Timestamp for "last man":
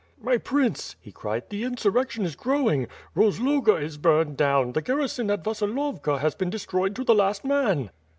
7.13-7.91